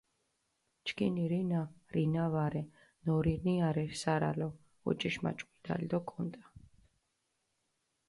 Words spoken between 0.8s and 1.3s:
ჩქინ